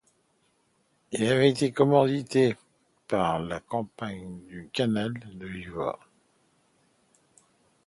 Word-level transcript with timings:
Il 1.11 1.23
avait 1.27 1.51
été 1.51 1.71
commandité 1.71 2.57
par 3.07 3.37
la 3.37 3.59
Compagnie 3.59 4.41
du 4.47 4.67
Canal 4.73 5.13
de 5.31 5.47
Givors. 5.47 6.09